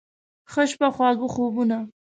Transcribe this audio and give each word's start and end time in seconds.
ښه 0.51 0.63
شپه، 0.71 0.87
خواږه 0.95 1.27
خوبونه 1.33 1.77